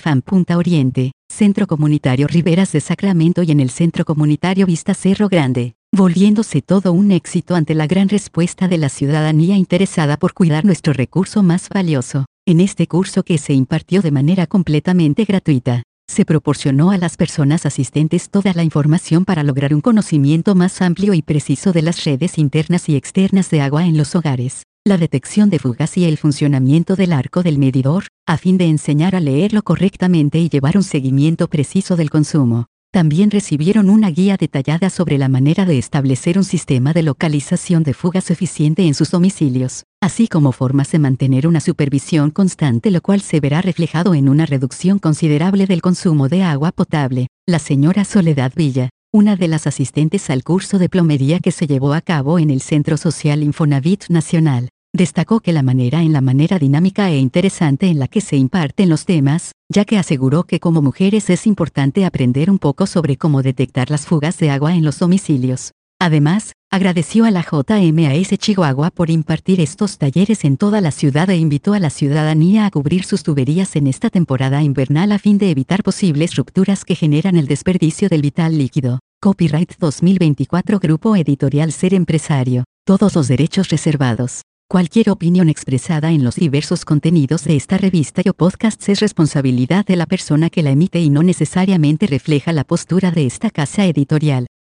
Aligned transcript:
fan 0.00 0.22
Punta 0.22 0.56
Oriente, 0.56 1.12
Centro 1.32 1.66
Comunitario 1.66 2.26
Riveras 2.26 2.72
de 2.72 2.80
Sacramento 2.80 3.42
y 3.42 3.50
en 3.50 3.60
el 3.60 3.70
Centro 3.70 4.04
Comunitario 4.04 4.66
Vista 4.66 4.94
Cerro 4.94 5.28
Grande, 5.28 5.74
volviéndose 5.94 6.62
todo 6.62 6.92
un 6.92 7.10
éxito 7.12 7.54
ante 7.54 7.74
la 7.74 7.86
gran 7.86 8.08
respuesta 8.08 8.68
de 8.68 8.78
la 8.78 8.88
ciudadanía 8.88 9.56
interesada 9.56 10.16
por 10.16 10.34
cuidar 10.34 10.64
nuestro 10.64 10.92
recurso 10.92 11.42
más 11.42 11.68
valioso. 11.68 12.26
En 12.48 12.60
este 12.60 12.86
curso 12.86 13.24
que 13.24 13.38
se 13.38 13.54
impartió 13.54 14.02
de 14.02 14.12
manera 14.12 14.46
completamente 14.46 15.24
gratuita, 15.24 15.82
se 16.08 16.24
proporcionó 16.24 16.92
a 16.92 16.98
las 16.98 17.16
personas 17.16 17.66
asistentes 17.66 18.30
toda 18.30 18.52
la 18.54 18.62
información 18.62 19.24
para 19.24 19.42
lograr 19.42 19.74
un 19.74 19.80
conocimiento 19.80 20.54
más 20.54 20.80
amplio 20.80 21.12
y 21.14 21.22
preciso 21.22 21.72
de 21.72 21.82
las 21.82 22.04
redes 22.04 22.38
internas 22.38 22.88
y 22.88 22.94
externas 22.94 23.50
de 23.50 23.60
agua 23.62 23.84
en 23.86 23.96
los 23.96 24.14
hogares 24.14 24.62
la 24.86 24.98
detección 24.98 25.50
de 25.50 25.58
fugas 25.58 25.98
y 25.98 26.04
el 26.04 26.16
funcionamiento 26.16 26.94
del 26.94 27.12
arco 27.12 27.42
del 27.42 27.58
medidor, 27.58 28.04
a 28.24 28.36
fin 28.36 28.56
de 28.56 28.66
enseñar 28.66 29.16
a 29.16 29.20
leerlo 29.20 29.64
correctamente 29.64 30.38
y 30.38 30.48
llevar 30.48 30.76
un 30.76 30.84
seguimiento 30.84 31.48
preciso 31.48 31.96
del 31.96 32.08
consumo. 32.08 32.66
También 32.92 33.32
recibieron 33.32 33.90
una 33.90 34.10
guía 34.10 34.36
detallada 34.36 34.88
sobre 34.88 35.18
la 35.18 35.28
manera 35.28 35.64
de 35.66 35.76
establecer 35.76 36.38
un 36.38 36.44
sistema 36.44 36.92
de 36.92 37.02
localización 37.02 37.82
de 37.82 37.94
fugas 37.94 38.30
eficiente 38.30 38.86
en 38.86 38.94
sus 38.94 39.10
domicilios, 39.10 39.82
así 40.00 40.28
como 40.28 40.52
formas 40.52 40.92
de 40.92 41.00
mantener 41.00 41.48
una 41.48 41.58
supervisión 41.58 42.30
constante 42.30 42.92
lo 42.92 43.02
cual 43.02 43.20
se 43.22 43.40
verá 43.40 43.62
reflejado 43.62 44.14
en 44.14 44.28
una 44.28 44.46
reducción 44.46 45.00
considerable 45.00 45.66
del 45.66 45.82
consumo 45.82 46.28
de 46.28 46.44
agua 46.44 46.70
potable. 46.70 47.26
La 47.44 47.58
señora 47.58 48.04
Soledad 48.04 48.52
Villa, 48.54 48.90
una 49.12 49.34
de 49.34 49.48
las 49.48 49.66
asistentes 49.66 50.30
al 50.30 50.44
curso 50.44 50.78
de 50.78 50.88
plomería 50.88 51.40
que 51.40 51.50
se 51.50 51.66
llevó 51.66 51.92
a 51.92 52.02
cabo 52.02 52.38
en 52.38 52.50
el 52.50 52.60
Centro 52.60 52.96
Social 52.96 53.42
Infonavit 53.42 54.04
Nacional, 54.10 54.68
destacó 54.96 55.40
que 55.40 55.52
la 55.52 55.62
manera 55.62 56.02
en 56.02 56.12
la 56.12 56.20
manera 56.20 56.58
dinámica 56.58 57.10
e 57.10 57.18
interesante 57.18 57.86
en 57.88 57.98
la 57.98 58.08
que 58.08 58.20
se 58.20 58.36
imparten 58.36 58.88
los 58.88 59.04
temas, 59.04 59.52
ya 59.68 59.84
que 59.84 59.98
aseguró 59.98 60.44
que 60.44 60.58
como 60.58 60.82
mujeres 60.82 61.30
es 61.30 61.46
importante 61.46 62.04
aprender 62.04 62.50
un 62.50 62.58
poco 62.58 62.86
sobre 62.86 63.16
cómo 63.16 63.42
detectar 63.42 63.90
las 63.90 64.06
fugas 64.06 64.38
de 64.38 64.50
agua 64.50 64.74
en 64.74 64.84
los 64.84 64.98
domicilios. 64.98 65.72
Además, 65.98 66.52
agradeció 66.70 67.24
a 67.24 67.30
la 67.30 67.42
JMAS 67.42 68.28
Chihuahua 68.36 68.90
por 68.90 69.08
impartir 69.08 69.60
estos 69.60 69.96
talleres 69.96 70.44
en 70.44 70.58
toda 70.58 70.82
la 70.82 70.90
ciudad 70.90 71.30
e 71.30 71.38
invitó 71.38 71.72
a 71.72 71.78
la 71.78 71.88
ciudadanía 71.88 72.66
a 72.66 72.70
cubrir 72.70 73.04
sus 73.04 73.22
tuberías 73.22 73.76
en 73.76 73.86
esta 73.86 74.10
temporada 74.10 74.62
invernal 74.62 75.12
a 75.12 75.18
fin 75.18 75.38
de 75.38 75.50
evitar 75.50 75.82
posibles 75.82 76.36
rupturas 76.36 76.84
que 76.84 76.96
generan 76.96 77.36
el 77.36 77.46
desperdicio 77.46 78.08
del 78.08 78.22
vital 78.22 78.58
líquido. 78.58 78.98
Copyright 79.22 79.72
2024 79.78 80.78
Grupo 80.78 81.16
Editorial 81.16 81.72
Ser 81.72 81.94
Empresario. 81.94 82.64
Todos 82.86 83.14
los 83.14 83.26
derechos 83.26 83.70
reservados. 83.70 84.42
Cualquier 84.68 85.10
opinión 85.10 85.48
expresada 85.48 86.10
en 86.10 86.24
los 86.24 86.34
diversos 86.34 86.84
contenidos 86.84 87.44
de 87.44 87.54
esta 87.54 87.78
revista 87.78 88.22
o 88.28 88.32
podcast 88.32 88.88
es 88.88 88.98
responsabilidad 88.98 89.86
de 89.86 89.94
la 89.94 90.06
persona 90.06 90.50
que 90.50 90.64
la 90.64 90.70
emite 90.70 90.98
y 90.98 91.08
no 91.08 91.22
necesariamente 91.22 92.08
refleja 92.08 92.52
la 92.52 92.64
postura 92.64 93.12
de 93.12 93.26
esta 93.26 93.50
casa 93.50 93.84
editorial. 93.86 94.46